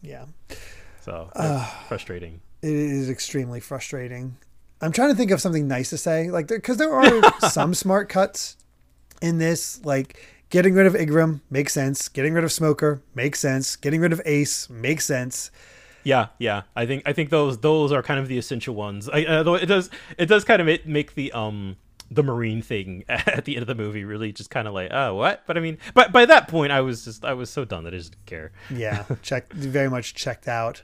[0.01, 0.25] yeah
[0.99, 2.41] so that's frustrating.
[2.61, 4.35] it is extremely frustrating.
[4.81, 8.09] I'm trying to think of something nice to say, like because there, are some smart
[8.09, 8.57] cuts
[9.21, 13.75] in this, like getting rid of Igaram makes sense, getting rid of Smoker makes sense,
[13.75, 15.49] getting rid of Ace makes sense.
[16.03, 16.63] Yeah, yeah.
[16.75, 19.09] I think I think those those are kind of the essential ones.
[19.09, 21.77] I, although it does it does kind of make, make the um
[22.09, 25.15] the marine thing at the end of the movie really just kind of like oh
[25.15, 25.43] what?
[25.47, 27.93] But I mean, but by that point I was just I was so done that
[27.93, 28.51] I just didn't care.
[28.69, 30.83] Yeah, check very much checked out.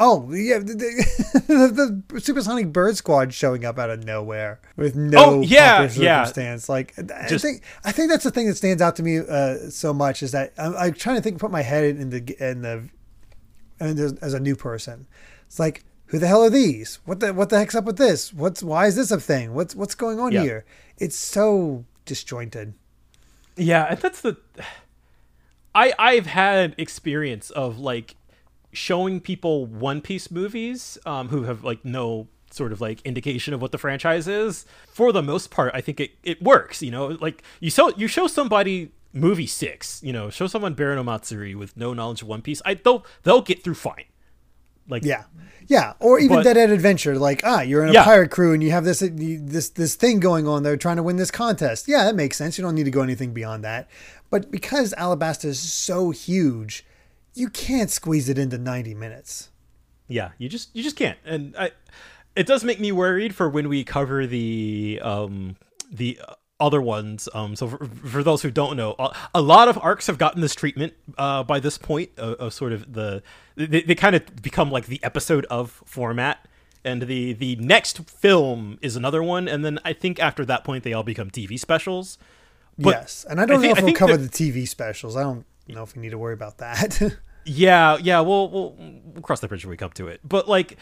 [0.00, 5.18] Oh yeah, the, the, the Supersonic Bird Squad showing up out of nowhere with no
[5.18, 6.22] Oh, yeah, proper yeah.
[6.24, 6.68] circumstance.
[6.68, 9.92] Like I think I think that's the thing that stands out to me uh, so
[9.92, 12.88] much is that I'm, I'm trying to think, put my head in the in the
[13.80, 15.06] and as, as a new person,
[15.46, 17.00] it's like who the hell are these?
[17.04, 18.32] What the what the heck's up with this?
[18.32, 19.52] What's why is this a thing?
[19.52, 20.42] What's what's going on Yeah.
[20.42, 20.64] here?
[20.98, 22.74] It's so disjointed.
[23.56, 24.36] Yeah, and that's the
[25.74, 28.14] I I've had experience of like
[28.78, 33.60] showing people One Piece movies um who have like no sort of like indication of
[33.60, 34.64] what the franchise is.
[34.92, 37.08] For the most part, I think it it works, you know?
[37.20, 41.76] Like you show you show somebody movie 6, you know, show someone Baron Matsuri with
[41.76, 42.62] no knowledge of One Piece.
[42.64, 44.04] I they'll they'll get through fine.
[44.90, 45.24] Like Yeah,
[45.66, 47.18] yeah, or even But- Dead End Adventure.
[47.18, 48.04] Like, ah, you're in a Yeah.
[48.04, 50.62] pirate crew and you have this this this thing going on.
[50.62, 51.86] They're trying to win this contest.
[51.88, 52.56] Yeah, that makes sense.
[52.56, 53.88] You don't need to go anything beyond that.
[54.30, 56.86] But because Alabasta is so huge,
[57.38, 59.50] you can't squeeze it into 90 minutes.
[60.08, 61.18] Yeah, you just you just can't.
[61.24, 61.70] And I
[62.34, 65.56] it does make me worried for when we cover the um
[65.90, 66.18] the
[66.58, 67.28] other ones.
[67.34, 68.96] Um so for, for those who don't know,
[69.34, 72.72] a, lot of arcs have gotten this treatment uh by this point of, of sort
[72.72, 73.22] of the
[73.56, 76.46] they, they kind of become like the episode of format.
[76.84, 80.84] And the the next film is another one, and then I think after that point
[80.84, 82.16] they all become TV specials.
[82.78, 85.16] But yes, and I don't I think- know if we'll cover the TV specials.
[85.16, 86.98] I don't know if we need to worry about that.
[87.48, 90.20] Yeah, yeah, we'll, we'll we'll cross the bridge when we come to it.
[90.24, 90.76] But like,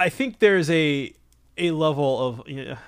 [0.00, 1.12] I think there's a
[1.56, 2.42] a level of.
[2.48, 2.78] Yeah,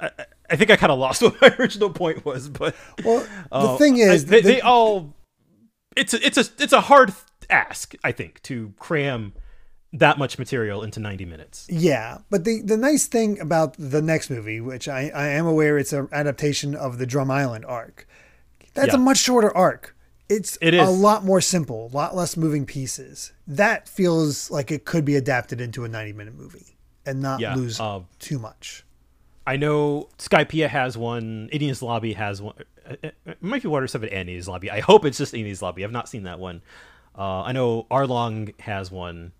[0.00, 3.20] I, I- I think I kind of lost what my original point was, but well,
[3.50, 5.14] the uh, thing I- is, they, the- they all.
[5.96, 7.14] It's a, it's a it's a hard
[7.48, 9.32] ask, I think, to cram
[9.94, 11.66] that much material into 90 minutes.
[11.70, 15.78] Yeah, but the the nice thing about the next movie, which I, I am aware
[15.78, 18.06] it's an adaptation of the Drum Island arc,
[18.74, 18.96] that's Yeah.
[18.96, 19.93] a much shorter arc.
[20.28, 23.32] It's It a lot more simple, a lot less moving pieces.
[23.46, 27.54] That feels like it could be adapted into a 90 minute movie and not Yeah,
[27.54, 28.84] lose um, too much.
[29.46, 31.50] I know Skypiea has one.
[31.52, 32.54] Enies Lobby has one.
[33.02, 34.70] It it might be Water Seven and Enies Lobby.
[34.70, 35.84] I hope it's just Enies Lobby.
[35.84, 36.62] I've not seen that one.
[37.16, 39.32] Uh, I know Arlong has one.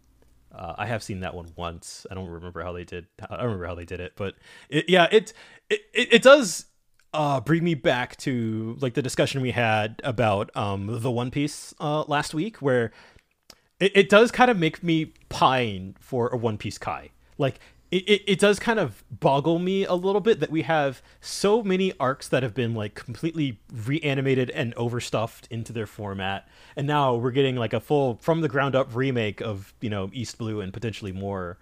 [0.55, 2.07] Uh, I have seen that one once.
[2.11, 3.07] I don't remember how they did.
[3.21, 4.35] I don't remember how they did it, but
[4.69, 5.33] it, yeah, it
[5.71, 6.67] it it does
[7.15, 11.73] uh, bring me back to like the discussion we had about um, the One Piece
[11.81, 12.93] uh, last week, where
[13.81, 17.11] it, it does kind of make me pine for a One Piece Kai.
[17.39, 17.61] Like
[17.91, 21.63] it, it, it does kind of boggle me a little bit that we have so
[21.63, 27.15] many arcs that have been like completely reanimated and overstuffed into their format and now
[27.15, 30.61] we're getting like a full from the ground up remake of you know east blue
[30.61, 31.57] and potentially more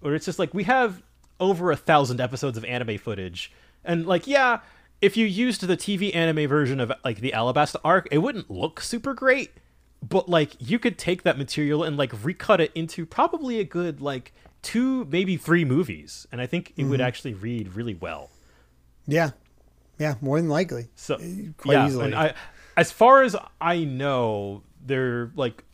[0.00, 1.02] Or it's just like we have
[1.38, 3.52] over a thousand episodes of anime footage
[3.84, 4.60] and like yeah
[5.04, 8.80] if you used the tv anime version of like the alabasta arc it wouldn't look
[8.80, 9.50] super great
[10.02, 14.00] but like you could take that material and like recut it into probably a good
[14.00, 14.32] like
[14.62, 18.30] two maybe three movies and i think it would actually read really well
[19.06, 19.30] Yeah,
[19.98, 20.88] yeah, more than likely.
[20.94, 21.16] so
[21.58, 22.06] quite yeah easily.
[22.06, 22.34] and i
[22.76, 25.64] as far as i know they're like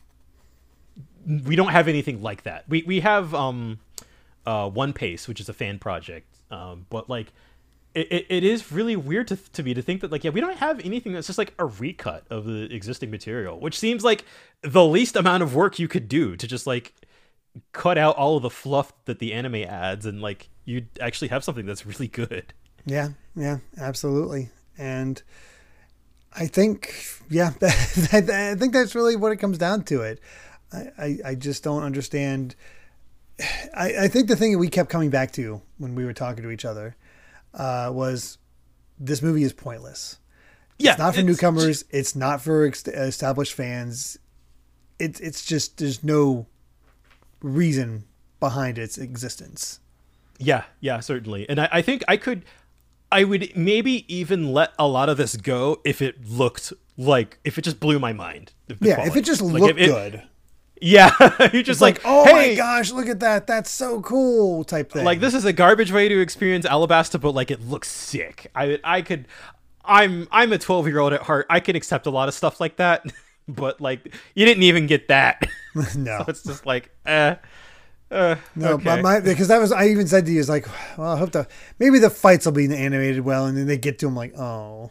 [1.25, 3.79] we don't have anything like that we we have um
[4.45, 7.31] uh one pace which is a fan project um but like
[7.93, 10.57] it, it, is really weird to, to me to think that like yeah we don't
[10.57, 14.23] have anything that's just like a recut of the existing material which seems like
[14.61, 16.93] the least amount of work you could do to just like
[17.73, 21.43] cut out all of the fluff that the anime adds and like you actually have
[21.43, 22.53] something that's really good
[22.85, 24.49] Yeah, yeah, absolutely.
[24.77, 25.21] And
[26.33, 26.93] I think,
[27.29, 30.01] yeah, I think that's really what it comes down to.
[30.01, 30.19] It.
[30.71, 32.55] I, I, I just don't understand.
[33.75, 36.43] I, I think the thing that we kept coming back to when we were talking
[36.43, 36.95] to each other
[37.53, 38.37] uh, was
[38.99, 40.17] this movie is pointless.
[40.77, 41.85] yeah It's not for newcomers.
[41.89, 44.17] It's not for ex- established fans.
[44.99, 46.47] It's it's just there's no
[47.41, 48.05] reason
[48.39, 49.79] behind its existence.
[50.39, 51.47] Yeah, yeah, certainly.
[51.49, 52.43] And I, I think I could,
[53.11, 57.57] I would maybe even let a lot of this go if it looked like, if
[57.57, 58.53] it just blew my mind.
[58.79, 60.23] Yeah, if it just Like, looked if it- good.
[60.83, 61.11] Yeah,
[61.53, 63.45] you're just like, like, oh hey, my gosh, look at that.
[63.45, 65.05] That's so cool type thing.
[65.05, 68.49] like this is a garbage way to experience Alabasta, but like it looks sick.
[68.55, 69.27] I, I could,
[69.85, 71.45] I'm, I'm a 12 year old at heart.
[71.51, 73.05] I can accept a lot of stuff like that,
[73.47, 75.47] but like you didn't even get that.
[75.95, 76.17] no.
[76.17, 77.35] so it's just like, eh.
[78.09, 78.83] Uh, No, okay.
[78.83, 80.67] but my because that was I even said to you is like,
[80.97, 81.47] well, I hope the
[81.79, 84.89] maybe the fights will be animated well, and then they get to them like, oh,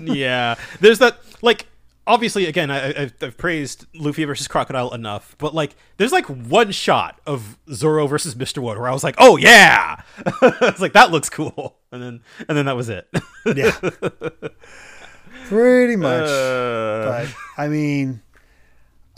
[0.00, 1.66] yeah, there's that like
[2.06, 6.70] obviously again I, I've, I've praised Luffy versus Crocodile enough, but like there's like one
[6.72, 8.58] shot of Zoro versus Mr.
[8.58, 10.02] 1 where I was like, oh yeah,
[10.42, 13.08] it's like that looks cool, and then and then that was it.
[13.46, 13.72] yeah,
[15.46, 16.28] pretty much.
[16.28, 18.22] Uh, but I mean,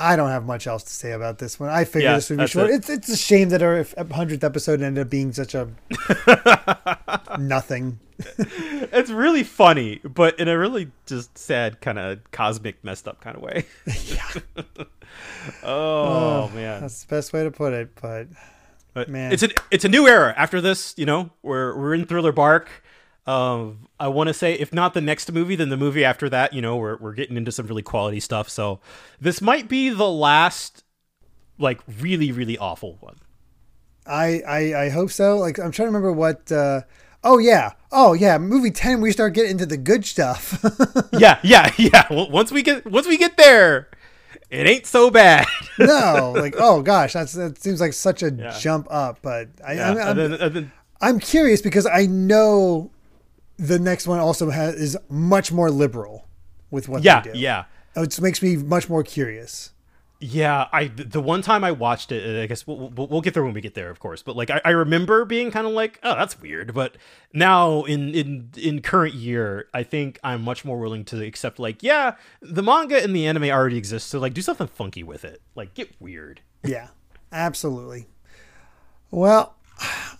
[0.02, 1.68] I don't have much else to say about this one.
[1.70, 2.70] I figured Yeah, this would be short.
[2.70, 2.74] it.
[2.74, 5.68] It's it's a shame that our hundredth episode ended up being such a
[7.38, 7.98] nothing.
[8.38, 13.36] it's really funny, but in a really just sad kind of cosmic messed up kind
[13.36, 13.64] of way.
[14.06, 14.84] Yeah,
[15.62, 16.80] oh man.
[16.80, 17.90] that's the best way to put it.
[18.00, 18.28] But
[18.94, 19.32] But Man.
[19.32, 20.94] it's a it's a new era after this.
[20.96, 22.70] You know, we're we're in Thriller Bark.
[23.26, 26.52] Um, I want to say if not the next movie, then the movie after that.
[26.52, 28.48] You know, we're we're getting into some really quality stuff.
[28.48, 28.80] So
[29.20, 30.82] this might be the last,
[31.58, 33.16] like really really awful one.
[34.06, 35.38] I, I I hope so.
[35.38, 36.50] Like I'm trying to remember what.
[36.50, 36.80] Uh,
[37.22, 38.38] oh yeah, oh yeah.
[38.38, 40.58] Movie ten, we start getting into the good stuff.
[41.12, 42.06] yeah, yeah, yeah.
[42.10, 43.88] Well, once we get once we get there,
[44.50, 45.46] it ain't so bad.
[45.78, 48.58] no, like oh gosh, that's that seems like such a Yeah.
[48.58, 49.20] jump up.
[49.22, 52.90] But I, Yeah, I'm, I'm, and then, and then I'm curious because I know
[53.62, 56.26] the next one also has is much more liberal
[56.70, 57.38] with what yeah, they do.
[57.38, 57.64] yeah.
[57.94, 59.70] It makes me much more curious.
[60.18, 63.34] Yeah, I the one time I watched it, uh, I guess we'll, we'll, we'll get
[63.34, 64.22] there when we get there, of course.
[64.22, 66.74] But like, I, I remember being kind of like, oh, that's weird.
[66.74, 66.96] But
[67.32, 71.82] now in in in current year, I think I'm much more willing to accept like,
[71.82, 75.42] yeah, the manga and the anime already exist, so like, do something funky with it,
[75.56, 76.40] like get weird.
[76.64, 76.88] Yeah,
[77.32, 78.06] absolutely.
[79.10, 79.56] Well,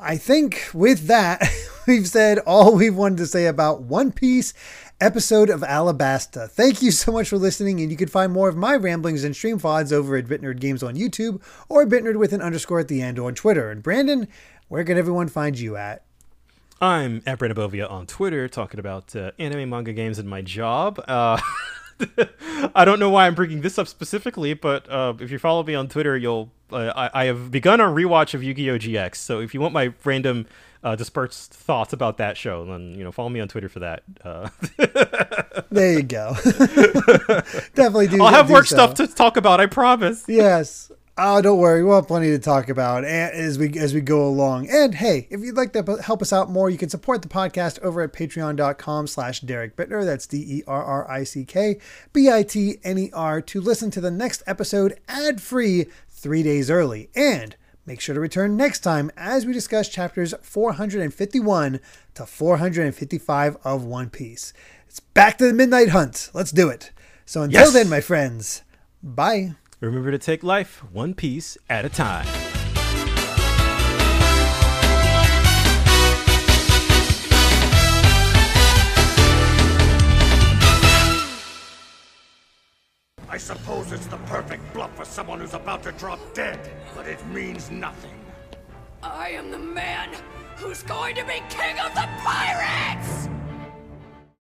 [0.01, 1.43] I think with that,
[1.87, 4.55] we've said all we wanted to say about One Piece
[5.01, 6.49] episode of Alabasta.
[6.49, 9.35] Thank you so much for listening, and you can find more of my ramblings and
[9.35, 13.03] stream VODs over at BitNerd Games on YouTube or BitNerd with an underscore at the
[13.03, 13.71] end on Twitter.
[13.71, 14.29] And Brandon,
[14.69, 16.05] where can everyone find you at?
[16.81, 21.03] I'm at Brandon Bovia on Twitter talking about uh, anime, manga, games, and my job.
[21.07, 21.41] Uh,
[22.75, 25.75] I don't know why I'm bringing this up specifically, but uh, if you follow me
[25.75, 26.53] on Twitter, you'll.
[26.73, 28.79] Uh, I, I have begun a rewatch of Yu-Gi-Oh!
[28.79, 29.17] GX.
[29.17, 30.47] So if you want my random
[30.83, 34.03] uh, dispersed thoughts about that show, then you know follow me on Twitter for that.
[34.25, 34.49] Uh,
[35.71, 36.35] There you go.
[37.75, 38.23] Definitely do.
[38.23, 38.77] I'll have do work so.
[38.77, 39.61] stuff to talk about.
[39.61, 40.25] I promise.
[40.29, 40.91] Yes.
[41.19, 41.85] Oh, don't worry.
[41.85, 44.71] We'll have plenty to talk about as we as we go along.
[44.71, 47.79] And hey, if you'd like to help us out more, you can support the podcast
[47.81, 50.05] over at patreon.com slash Derrick Bitner.
[50.07, 51.79] That's D-E-R-R-I-C-K
[52.15, 55.87] B-I-T-N-E-R to listen to the next episode ad-free
[56.23, 57.11] three days early.
[57.17, 61.81] And make sure to return next time as we discuss chapters 451
[62.15, 64.53] to 455 of One Piece.
[64.89, 66.31] It's back to the Midnight Hunt.
[66.33, 66.93] Let's do it.
[67.27, 67.73] So until Yes.
[67.73, 68.63] then, my friends,
[69.03, 69.55] bye.
[69.81, 72.27] Remember to take life one piece at a time.
[83.33, 86.61] I suppose it's the perfect bluff for someone who's about to drop dead,
[86.95, 88.13] but it means nothing.
[89.03, 90.11] I am the man
[90.57, 93.31] who's going to be king of the pirates!